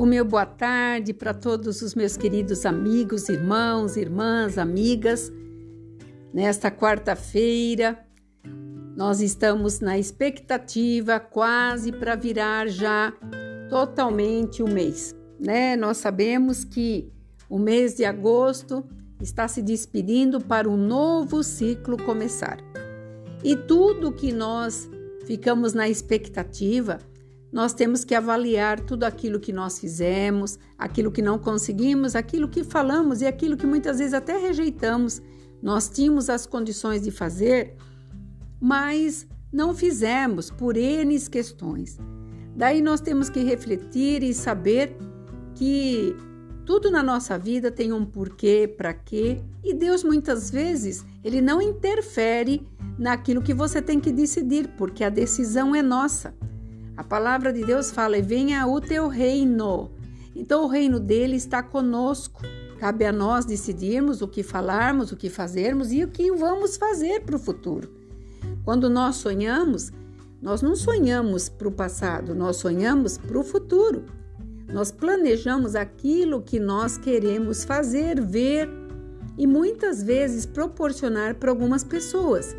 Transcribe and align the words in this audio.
O 0.00 0.06
meu 0.06 0.24
boa 0.24 0.46
tarde 0.46 1.12
para 1.12 1.34
todos 1.34 1.82
os 1.82 1.94
meus 1.94 2.16
queridos 2.16 2.64
amigos, 2.64 3.28
irmãos, 3.28 3.98
irmãs, 3.98 4.56
amigas. 4.56 5.30
Nesta 6.32 6.70
quarta-feira, 6.70 8.02
nós 8.96 9.20
estamos 9.20 9.80
na 9.80 9.98
expectativa 9.98 11.20
quase 11.20 11.92
para 11.92 12.16
virar 12.16 12.66
já 12.68 13.12
totalmente 13.68 14.62
o 14.62 14.66
mês, 14.66 15.14
né? 15.38 15.76
Nós 15.76 15.98
sabemos 15.98 16.64
que 16.64 17.12
o 17.46 17.58
mês 17.58 17.94
de 17.94 18.06
agosto 18.06 18.82
está 19.20 19.46
se 19.48 19.60
despedindo 19.60 20.40
para 20.40 20.66
um 20.66 20.78
novo 20.78 21.42
ciclo 21.42 22.02
começar. 22.02 22.56
E 23.44 23.54
tudo 23.54 24.12
que 24.12 24.32
nós 24.32 24.88
ficamos 25.26 25.74
na 25.74 25.90
expectativa, 25.90 26.96
nós 27.52 27.72
temos 27.72 28.04
que 28.04 28.14
avaliar 28.14 28.80
tudo 28.80 29.04
aquilo 29.04 29.40
que 29.40 29.52
nós 29.52 29.78
fizemos, 29.78 30.58
aquilo 30.78 31.10
que 31.10 31.20
não 31.20 31.38
conseguimos, 31.38 32.14
aquilo 32.14 32.48
que 32.48 32.62
falamos 32.62 33.20
e 33.22 33.26
aquilo 33.26 33.56
que 33.56 33.66
muitas 33.66 33.98
vezes 33.98 34.14
até 34.14 34.36
rejeitamos. 34.36 35.20
Nós 35.60 35.88
tínhamos 35.88 36.30
as 36.30 36.46
condições 36.46 37.02
de 37.02 37.10
fazer, 37.10 37.74
mas 38.60 39.26
não 39.52 39.74
fizemos 39.74 40.50
por 40.50 40.76
N 40.76 41.18
questões. 41.28 41.98
Daí 42.54 42.80
nós 42.80 43.00
temos 43.00 43.28
que 43.28 43.40
refletir 43.40 44.22
e 44.22 44.32
saber 44.32 44.96
que 45.54 46.14
tudo 46.64 46.90
na 46.90 47.02
nossa 47.02 47.36
vida 47.36 47.70
tem 47.70 47.92
um 47.92 48.04
porquê, 48.04 48.72
para 48.76 48.94
quê, 48.94 49.42
e 49.64 49.74
Deus 49.74 50.04
muitas 50.04 50.50
vezes, 50.50 51.04
ele 51.24 51.40
não 51.40 51.60
interfere 51.60 52.64
naquilo 52.96 53.42
que 53.42 53.52
você 53.52 53.82
tem 53.82 53.98
que 53.98 54.12
decidir, 54.12 54.68
porque 54.76 55.02
a 55.02 55.10
decisão 55.10 55.74
é 55.74 55.82
nossa. 55.82 56.32
A 56.96 57.04
palavra 57.04 57.52
de 57.52 57.64
Deus 57.64 57.90
fala: 57.90 58.18
e 58.18 58.22
venha 58.22 58.66
o 58.66 58.80
teu 58.80 59.08
reino. 59.08 59.90
Então, 60.34 60.64
o 60.64 60.68
reino 60.68 61.00
dele 61.00 61.36
está 61.36 61.62
conosco. 61.62 62.42
Cabe 62.78 63.04
a 63.04 63.12
nós 63.12 63.44
decidirmos 63.44 64.22
o 64.22 64.28
que 64.28 64.42
falarmos, 64.42 65.12
o 65.12 65.16
que 65.16 65.28
fazermos 65.28 65.92
e 65.92 66.02
o 66.02 66.08
que 66.08 66.32
vamos 66.32 66.76
fazer 66.76 67.20
para 67.20 67.36
o 67.36 67.38
futuro. 67.38 67.90
Quando 68.64 68.88
nós 68.88 69.16
sonhamos, 69.16 69.92
nós 70.40 70.62
não 70.62 70.74
sonhamos 70.74 71.48
para 71.48 71.68
o 71.68 71.72
passado, 71.72 72.34
nós 72.34 72.56
sonhamos 72.56 73.18
para 73.18 73.38
o 73.38 73.44
futuro. 73.44 74.04
Nós 74.72 74.90
planejamos 74.90 75.74
aquilo 75.74 76.40
que 76.40 76.58
nós 76.58 76.96
queremos 76.96 77.64
fazer, 77.64 78.20
ver 78.20 78.68
e 79.36 79.46
muitas 79.46 80.02
vezes 80.02 80.46
proporcionar 80.46 81.34
para 81.34 81.50
algumas 81.50 81.84
pessoas. 81.84 82.56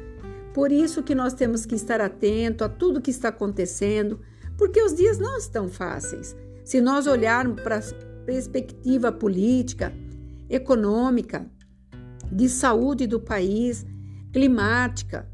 Por 0.53 0.71
isso 0.71 1.03
que 1.03 1.15
nós 1.15 1.33
temos 1.33 1.65
que 1.65 1.75
estar 1.75 2.01
atento 2.01 2.63
a 2.63 2.69
tudo 2.69 3.01
que 3.01 3.11
está 3.11 3.29
acontecendo, 3.29 4.19
porque 4.57 4.81
os 4.81 4.93
dias 4.93 5.17
não 5.17 5.37
estão 5.37 5.69
fáceis. 5.69 6.35
Se 6.63 6.81
nós 6.81 7.07
olharmos 7.07 7.61
para 7.61 7.77
a 7.77 7.81
perspectiva 8.25 9.11
política, 9.11 9.93
econômica, 10.49 11.45
de 12.31 12.47
saúde 12.49 13.07
do 13.07 13.19
país, 13.19 13.85
climática, 14.31 15.27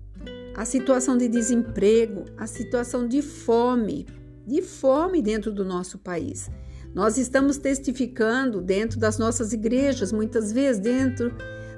a 0.55 0.65
situação 0.65 1.17
de 1.17 1.27
desemprego, 1.27 2.25
a 2.37 2.47
situação 2.47 3.07
de 3.07 3.21
fome, 3.21 4.07
de 4.45 4.61
fome 4.61 5.21
dentro 5.21 5.51
do 5.51 5.63
nosso 5.63 5.99
país. 5.99 6.49
Nós 6.95 7.17
estamos 7.17 7.57
testificando 7.57 8.59
dentro 8.59 8.99
das 8.99 9.19
nossas 9.19 9.53
igrejas, 9.53 10.11
muitas 10.11 10.51
vezes 10.51 10.81
dentro 10.81 11.31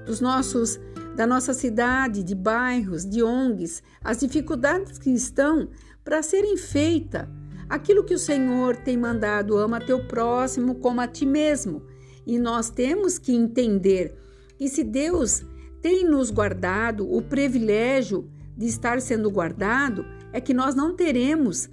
dos 0.05 0.21
nossos 0.21 0.79
da 1.19 1.27
nossa 1.27 1.53
cidade, 1.53 2.23
de 2.23 2.33
bairros, 2.33 3.03
de 3.05 3.21
ONGs, 3.21 3.83
as 4.01 4.19
dificuldades 4.19 4.97
que 4.97 5.09
estão 5.09 5.67
para 6.01 6.23
serem 6.23 6.55
feitas. 6.55 7.27
Aquilo 7.67 8.05
que 8.05 8.13
o 8.13 8.17
Senhor 8.17 8.77
tem 8.77 8.95
mandado, 8.95 9.57
ama 9.57 9.81
teu 9.81 10.07
próximo 10.07 10.75
como 10.75 11.01
a 11.01 11.07
ti 11.07 11.25
mesmo. 11.25 11.81
E 12.25 12.39
nós 12.39 12.69
temos 12.69 13.19
que 13.19 13.33
entender 13.33 14.17
que 14.57 14.69
se 14.69 14.81
Deus 14.81 15.43
tem 15.81 16.05
nos 16.05 16.31
guardado 16.31 17.13
o 17.13 17.21
privilégio 17.21 18.31
de 18.55 18.67
estar 18.67 19.01
sendo 19.01 19.29
guardado, 19.29 20.05
é 20.31 20.39
que 20.39 20.53
nós 20.53 20.73
não 20.73 20.95
teremos 20.95 21.67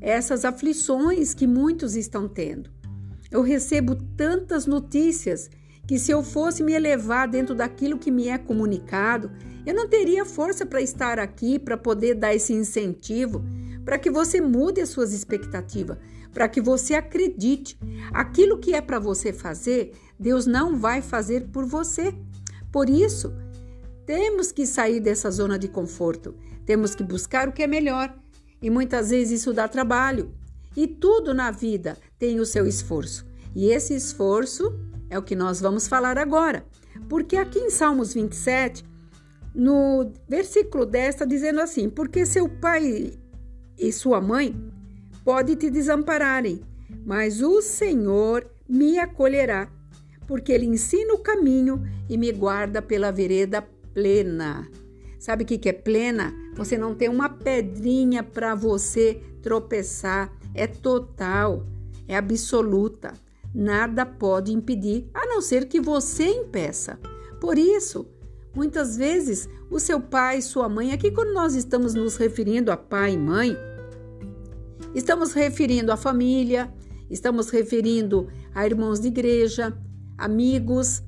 essas 0.00 0.44
aflições 0.44 1.34
que 1.34 1.48
muitos 1.48 1.96
estão 1.96 2.28
tendo. 2.28 2.70
Eu 3.32 3.42
recebo 3.42 3.96
tantas 3.96 4.64
notícias 4.64 5.50
que, 5.86 5.98
se 5.98 6.10
eu 6.10 6.22
fosse 6.22 6.62
me 6.62 6.72
elevar 6.72 7.28
dentro 7.28 7.54
daquilo 7.54 7.98
que 7.98 8.10
me 8.10 8.28
é 8.28 8.38
comunicado, 8.38 9.30
eu 9.64 9.74
não 9.74 9.88
teria 9.88 10.24
força 10.24 10.66
para 10.66 10.80
estar 10.80 11.18
aqui, 11.18 11.58
para 11.58 11.76
poder 11.76 12.14
dar 12.14 12.34
esse 12.34 12.52
incentivo, 12.52 13.44
para 13.84 13.98
que 13.98 14.10
você 14.10 14.40
mude 14.40 14.80
as 14.80 14.88
suas 14.88 15.12
expectativas, 15.12 15.98
para 16.32 16.48
que 16.48 16.60
você 16.60 16.94
acredite. 16.94 17.78
Aquilo 18.12 18.58
que 18.58 18.74
é 18.74 18.80
para 18.80 18.98
você 18.98 19.32
fazer, 19.32 19.92
Deus 20.18 20.46
não 20.46 20.76
vai 20.78 21.02
fazer 21.02 21.48
por 21.48 21.64
você. 21.64 22.14
Por 22.70 22.88
isso, 22.88 23.32
temos 24.06 24.50
que 24.50 24.66
sair 24.66 25.00
dessa 25.00 25.30
zona 25.30 25.58
de 25.58 25.68
conforto, 25.68 26.34
temos 26.64 26.94
que 26.94 27.02
buscar 27.02 27.48
o 27.48 27.52
que 27.52 27.62
é 27.62 27.66
melhor. 27.66 28.14
E 28.60 28.70
muitas 28.70 29.10
vezes 29.10 29.40
isso 29.40 29.52
dá 29.52 29.66
trabalho, 29.66 30.32
e 30.76 30.86
tudo 30.86 31.34
na 31.34 31.50
vida 31.50 31.98
tem 32.18 32.40
o 32.40 32.46
seu 32.46 32.66
esforço. 32.66 33.26
E 33.54 33.66
esse 33.66 33.94
esforço 33.94 34.72
é 35.12 35.18
o 35.18 35.22
que 35.22 35.36
nós 35.36 35.60
vamos 35.60 35.86
falar 35.86 36.16
agora. 36.16 36.64
Porque 37.08 37.36
aqui 37.36 37.58
em 37.58 37.70
Salmos 37.70 38.14
27, 38.14 38.84
no 39.54 40.10
versículo 40.26 40.86
10, 40.86 41.08
está 41.08 41.24
dizendo 41.24 41.60
assim: 41.60 41.90
Porque 41.90 42.24
seu 42.24 42.48
pai 42.48 43.12
e 43.78 43.92
sua 43.92 44.20
mãe 44.20 44.56
podem 45.22 45.54
te 45.54 45.68
desampararem, 45.68 46.62
mas 47.04 47.42
o 47.42 47.60
Senhor 47.60 48.50
me 48.68 48.98
acolherá, 48.98 49.70
porque 50.26 50.52
Ele 50.52 50.66
ensina 50.66 51.12
o 51.12 51.18
caminho 51.18 51.82
e 52.08 52.16
me 52.16 52.32
guarda 52.32 52.80
pela 52.80 53.12
vereda 53.12 53.62
plena. 53.92 54.66
Sabe 55.18 55.44
o 55.44 55.46
que 55.46 55.68
é 55.68 55.72
plena? 55.72 56.34
Você 56.56 56.76
não 56.76 56.94
tem 56.94 57.08
uma 57.08 57.28
pedrinha 57.28 58.22
para 58.22 58.54
você 58.54 59.22
tropeçar 59.42 60.32
é 60.54 60.66
total, 60.66 61.66
é 62.06 62.16
absoluta. 62.16 63.14
Nada 63.54 64.06
pode 64.06 64.52
impedir, 64.52 65.10
a 65.12 65.26
não 65.26 65.40
ser 65.40 65.66
que 65.66 65.80
você 65.80 66.24
impeça. 66.24 66.98
Por 67.40 67.58
isso, 67.58 68.06
muitas 68.54 68.96
vezes, 68.96 69.48
o 69.70 69.78
seu 69.78 70.00
pai, 70.00 70.40
sua 70.40 70.68
mãe, 70.68 70.92
aqui 70.92 71.10
quando 71.10 71.32
nós 71.32 71.54
estamos 71.54 71.94
nos 71.94 72.16
referindo 72.16 72.72
a 72.72 72.76
pai 72.76 73.12
e 73.12 73.18
mãe, 73.18 73.56
estamos 74.94 75.32
referindo 75.32 75.92
à 75.92 75.96
família, 75.96 76.72
estamos 77.10 77.50
referindo 77.50 78.28
a 78.54 78.64
irmãos 78.64 79.00
de 79.00 79.08
igreja, 79.08 79.76
amigos, 80.16 81.02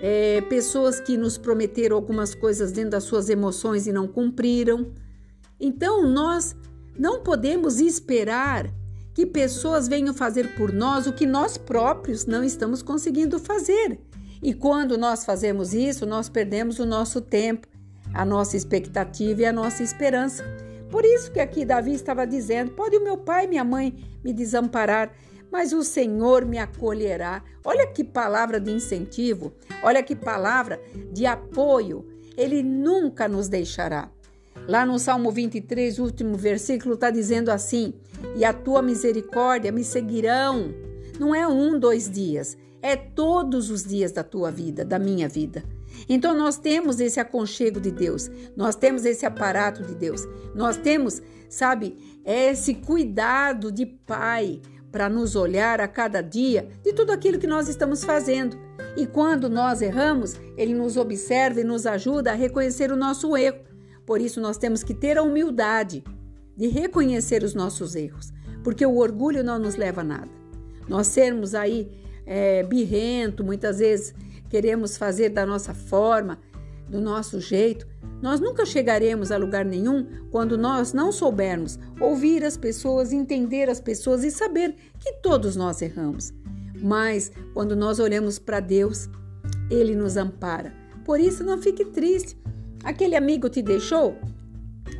é, 0.00 0.40
pessoas 0.42 1.00
que 1.00 1.16
nos 1.16 1.36
prometeram 1.36 1.96
algumas 1.96 2.34
coisas 2.34 2.72
dentro 2.72 2.90
das 2.90 3.04
suas 3.04 3.28
emoções 3.28 3.86
e 3.86 3.92
não 3.92 4.06
cumpriram. 4.06 4.92
Então, 5.60 6.06
nós 6.08 6.56
não 6.98 7.22
podemos 7.22 7.80
esperar 7.80 8.72
que 9.14 9.24
pessoas 9.24 9.86
venham 9.86 10.12
fazer 10.12 10.56
por 10.56 10.72
nós 10.72 11.06
o 11.06 11.12
que 11.12 11.24
nós 11.24 11.56
próprios 11.56 12.26
não 12.26 12.42
estamos 12.42 12.82
conseguindo 12.82 13.38
fazer. 13.38 14.00
E 14.42 14.52
quando 14.52 14.98
nós 14.98 15.24
fazemos 15.24 15.72
isso, 15.72 16.04
nós 16.04 16.28
perdemos 16.28 16.78
o 16.80 16.84
nosso 16.84 17.20
tempo, 17.20 17.66
a 18.12 18.24
nossa 18.24 18.56
expectativa 18.56 19.42
e 19.42 19.46
a 19.46 19.52
nossa 19.52 19.82
esperança. 19.82 20.44
Por 20.90 21.04
isso 21.04 21.32
que 21.32 21.40
aqui 21.40 21.64
Davi 21.64 21.92
estava 21.92 22.26
dizendo: 22.26 22.72
pode 22.72 22.96
o 22.96 23.02
meu 23.04 23.16
pai 23.16 23.44
e 23.44 23.48
minha 23.48 23.64
mãe 23.64 23.96
me 24.22 24.32
desamparar, 24.32 25.12
mas 25.50 25.72
o 25.72 25.82
Senhor 25.82 26.44
me 26.44 26.58
acolherá. 26.58 27.42
Olha 27.64 27.86
que 27.86 28.04
palavra 28.04 28.60
de 28.60 28.72
incentivo, 28.72 29.52
olha 29.82 30.02
que 30.02 30.16
palavra 30.16 30.80
de 31.12 31.24
apoio. 31.24 32.04
Ele 32.36 32.62
nunca 32.64 33.28
nos 33.28 33.48
deixará. 33.48 34.10
Lá 34.66 34.86
no 34.86 34.98
Salmo 34.98 35.30
23, 35.30 35.98
último 35.98 36.36
versículo, 36.36 36.94
está 36.94 37.10
dizendo 37.10 37.50
assim: 37.50 37.92
E 38.34 38.44
a 38.44 38.52
tua 38.52 38.80
misericórdia 38.80 39.70
me 39.70 39.84
seguirão. 39.84 40.74
Não 41.20 41.34
é 41.34 41.46
um, 41.46 41.78
dois 41.78 42.10
dias, 42.10 42.56
é 42.80 42.96
todos 42.96 43.70
os 43.70 43.84
dias 43.84 44.10
da 44.10 44.24
tua 44.24 44.50
vida, 44.50 44.84
da 44.84 44.98
minha 44.98 45.28
vida. 45.28 45.62
Então 46.08 46.34
nós 46.34 46.56
temos 46.56 46.98
esse 46.98 47.20
aconchego 47.20 47.78
de 47.78 47.90
Deus, 47.90 48.30
nós 48.56 48.74
temos 48.74 49.04
esse 49.04 49.24
aparato 49.24 49.82
de 49.82 49.94
Deus, 49.94 50.26
nós 50.54 50.76
temos, 50.76 51.22
sabe, 51.48 51.96
esse 52.24 52.74
cuidado 52.74 53.70
de 53.70 53.86
Pai 53.86 54.60
para 54.90 55.08
nos 55.08 55.36
olhar 55.36 55.80
a 55.80 55.86
cada 55.86 56.20
dia 56.20 56.68
de 56.82 56.92
tudo 56.92 57.12
aquilo 57.12 57.38
que 57.38 57.46
nós 57.46 57.68
estamos 57.68 58.02
fazendo. 58.02 58.58
E 58.96 59.06
quando 59.06 59.50
nós 59.50 59.82
erramos, 59.82 60.34
Ele 60.56 60.74
nos 60.74 60.96
observa 60.96 61.60
e 61.60 61.64
nos 61.64 61.86
ajuda 61.86 62.32
a 62.32 62.34
reconhecer 62.34 62.90
o 62.90 62.96
nosso 62.96 63.36
erro 63.36 63.73
por 64.06 64.20
isso, 64.20 64.40
nós 64.40 64.58
temos 64.58 64.82
que 64.82 64.94
ter 64.94 65.18
a 65.18 65.22
humildade 65.22 66.04
de 66.56 66.68
reconhecer 66.68 67.42
os 67.42 67.54
nossos 67.54 67.94
erros, 67.94 68.32
porque 68.62 68.84
o 68.84 68.96
orgulho 68.96 69.42
não 69.42 69.58
nos 69.58 69.76
leva 69.76 70.02
a 70.02 70.04
nada. 70.04 70.30
Nós 70.88 71.06
sermos 71.06 71.54
aí 71.54 71.90
é, 72.26 72.62
birrento, 72.62 73.42
muitas 73.42 73.78
vezes 73.78 74.14
queremos 74.48 74.96
fazer 74.96 75.30
da 75.30 75.44
nossa 75.44 75.74
forma, 75.74 76.38
do 76.88 77.00
nosso 77.00 77.40
jeito, 77.40 77.86
Nós 78.24 78.40
nunca 78.40 78.64
chegaremos 78.64 79.30
a 79.30 79.36
lugar 79.36 79.66
nenhum 79.66 80.06
quando 80.30 80.56
nós 80.56 80.94
não 80.94 81.12
soubermos 81.12 81.78
ouvir 82.00 82.42
as 82.42 82.56
pessoas, 82.56 83.12
entender 83.12 83.68
as 83.68 83.80
pessoas 83.80 84.24
e 84.24 84.30
saber 84.30 84.76
que 84.98 85.12
todos 85.20 85.56
nós 85.56 85.82
erramos. 85.82 86.32
Mas 86.80 87.30
quando 87.52 87.76
nós 87.76 87.98
olhamos 87.98 88.38
para 88.38 88.60
Deus, 88.60 89.10
Ele 89.70 89.94
nos 89.94 90.16
ampara. 90.16 90.72
Por 91.04 91.20
isso, 91.20 91.44
não 91.44 91.60
fique 91.60 91.84
triste. 91.84 92.38
Aquele 92.84 93.16
amigo 93.16 93.48
te 93.48 93.62
deixou? 93.62 94.18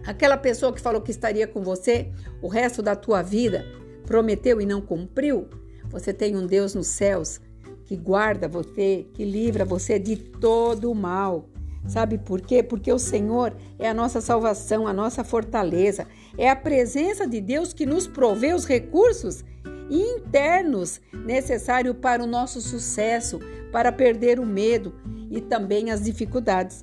Aquela 0.07 0.39
pessoa 0.39 0.73
que 0.73 0.81
falou 0.81 1.03
que 1.03 1.11
estaria 1.11 1.47
com 1.47 1.63
você 1.63 2.11
o 2.41 2.49
resto 2.49 2.83
da 2.83 2.97
tua 2.97 3.21
vida, 3.21 3.65
prometeu 4.07 4.61
e 4.61 4.67
não 4.67 4.81
cumpriu? 4.81 5.49
Você 5.91 6.13
tem 6.13 6.35
um 6.35 6.47
Deus 6.47 6.75
nos 6.75 6.87
céus 6.87 7.41
que 7.85 7.95
guarda 7.95 8.49
você, 8.49 9.07
que 9.13 9.25
livra 9.25 9.65
você 9.65 9.99
de 9.99 10.17
todo 10.17 10.91
o 10.91 10.95
mal. 10.95 11.51
Sabe 11.87 12.17
por 12.17 12.41
quê? 12.41 12.63
Porque 12.63 12.91
o 12.91 12.99
Senhor 12.99 13.55
é 13.79 13.87
a 13.87 13.95
nossa 13.95 14.23
salvação, 14.23 14.87
a 14.87 14.93
nossa 14.93 15.23
fortaleza. 15.23 16.07
É 16.39 16.49
a 16.49 16.57
presença 16.57 17.27
de 17.27 17.41
Deus 17.41 17.75
que 17.75 17.85
nos 17.85 18.07
provê 18.07 18.55
os 18.55 18.65
recursos 18.65 19.45
internos 19.91 21.03
necessários 21.13 21.95
para 22.01 22.25
o 22.25 22.27
nosso 22.27 22.63
sucesso, 22.63 23.39
para 23.71 23.93
perder 23.93 24.41
o 24.41 24.47
medo 24.47 24.95
e 25.31 25.43
também 25.43 25.91
as 25.91 26.03
dificuldades. 26.03 26.83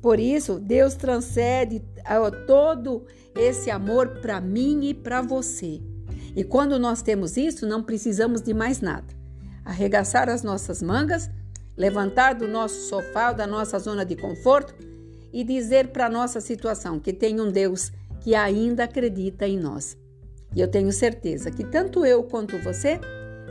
Por 0.00 0.18
isso, 0.18 0.58
Deus 0.58 0.94
transcende 0.94 1.82
todo 2.46 3.04
esse 3.34 3.70
amor 3.70 4.20
para 4.20 4.40
mim 4.40 4.86
e 4.86 4.94
para 4.94 5.20
você. 5.20 5.80
E 6.34 6.42
quando 6.42 6.78
nós 6.78 7.02
temos 7.02 7.36
isso, 7.36 7.66
não 7.66 7.82
precisamos 7.82 8.40
de 8.40 8.54
mais 8.54 8.80
nada. 8.80 9.14
Arregaçar 9.64 10.28
as 10.28 10.42
nossas 10.42 10.82
mangas, 10.82 11.28
levantar 11.76 12.34
do 12.34 12.48
nosso 12.48 12.88
sofá, 12.88 13.32
da 13.32 13.46
nossa 13.46 13.78
zona 13.78 14.04
de 14.04 14.16
conforto 14.16 14.74
e 15.32 15.44
dizer 15.44 15.88
para 15.88 16.08
nossa 16.08 16.40
situação 16.40 16.98
que 16.98 17.12
tem 17.12 17.40
um 17.40 17.50
Deus 17.50 17.92
que 18.20 18.34
ainda 18.34 18.84
acredita 18.84 19.46
em 19.46 19.58
nós. 19.58 19.96
E 20.54 20.60
eu 20.60 20.68
tenho 20.68 20.92
certeza 20.92 21.50
que 21.50 21.64
tanto 21.64 22.04
eu 22.04 22.24
quanto 22.24 22.58
você 22.58 23.00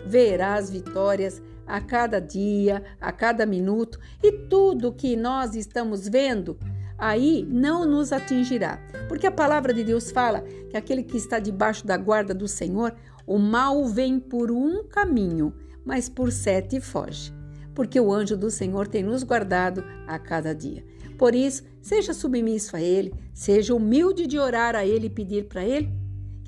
verá 0.06 0.56
as 0.56 0.70
vitórias 0.70 1.42
a 1.70 1.80
cada 1.80 2.20
dia, 2.20 2.84
a 3.00 3.12
cada 3.12 3.46
minuto 3.46 4.00
e 4.22 4.32
tudo 4.32 4.92
que 4.92 5.16
nós 5.16 5.56
estamos 5.56 6.08
vendo 6.08 6.58
aí 6.98 7.48
não 7.50 7.86
nos 7.86 8.12
atingirá. 8.12 8.80
Porque 9.08 9.28
a 9.28 9.32
palavra 9.32 9.74
de 9.74 9.84
Deus 9.84 10.12
fala 10.12 10.42
que 10.70 10.76
aquele 10.76 11.04
que 11.04 11.16
está 11.16 11.40
debaixo 11.40 11.86
da 11.86 11.96
guarda 11.96 12.34
do 12.34 12.48
Senhor, 12.48 12.94
o 13.26 13.38
mal 13.38 13.86
vem 13.86 14.20
por 14.20 14.52
um 14.52 14.84
caminho, 14.84 15.54
mas 15.86 16.10
por 16.10 16.32
sete 16.32 16.82
foge. 16.82 17.34
Porque 17.74 18.00
o 18.00 18.12
anjo 18.12 18.36
do 18.36 18.52
Senhor 18.52 18.88
tem 18.88 19.04
nos 19.04 19.24
guardado 19.24 19.84
a 20.08 20.20
cada 20.20 20.54
dia. 20.54 20.84
Por 21.18 21.34
isso, 21.34 21.64
seja 21.82 22.14
submisso 22.14 22.76
a 22.76 22.82
Ele, 22.82 23.14
seja 23.34 23.74
humilde 23.74 24.28
de 24.28 24.38
orar 24.38 24.76
a 24.76 24.86
Ele 24.86 25.08
e 25.08 25.10
pedir 25.10 25.48
para 25.48 25.64
Ele 25.64 25.90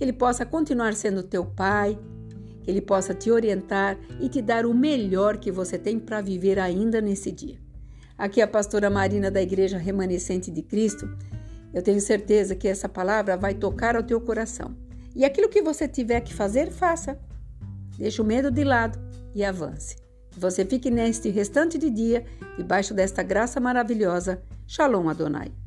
que 0.02 0.06
Ele 0.06 0.14
possa 0.14 0.44
continuar 0.44 0.96
sendo 0.96 1.22
teu 1.22 1.46
Pai, 1.46 1.96
que 2.64 2.70
Ele 2.70 2.82
possa 2.82 3.14
te 3.14 3.32
orientar 3.32 3.98
e 4.20 4.30
te 4.30 4.42
dar 4.42 4.66
o 4.66 4.74
melhor 4.74 5.38
que 5.38 5.52
você 5.52 5.78
tem 5.78 6.00
para 6.00 6.22
viver 6.22 6.60
ainda 6.60 7.02
nesse 7.02 7.32
dia. 7.32 7.58
Aqui 8.18 8.40
é 8.40 8.44
a 8.44 8.48
pastora 8.48 8.90
Marina 8.90 9.32
da 9.32 9.42
Igreja 9.42 9.78
Remanescente 9.78 10.52
de 10.52 10.62
Cristo. 10.62 11.10
Eu 11.74 11.82
tenho 11.82 12.00
certeza 12.00 12.56
que 12.56 12.68
essa 12.68 12.88
palavra 12.88 13.36
vai 13.36 13.54
tocar 13.54 13.96
ao 13.96 14.04
teu 14.04 14.22
coração. 14.22 14.76
E 15.16 15.26
aquilo 15.26 15.50
que 15.50 15.62
você 15.62 15.88
tiver 15.88 16.22
que 16.22 16.34
fazer, 16.34 16.72
faça. 16.72 17.20
Deixe 17.98 18.22
o 18.22 18.26
medo 18.26 18.52
de 18.52 18.64
lado 18.64 19.00
e 19.34 19.44
avance. 19.44 19.96
Você 20.38 20.64
fique 20.66 20.90
neste 20.90 21.30
restante 21.30 21.78
de 21.78 21.90
dia, 21.90 22.26
debaixo 22.58 22.94
desta 22.94 23.22
graça 23.22 23.60
maravilhosa. 23.60 24.42
Shalom 24.68 25.10
Adonai. 25.10 25.61